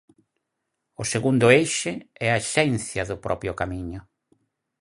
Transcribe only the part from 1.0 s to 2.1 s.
O segundo eixe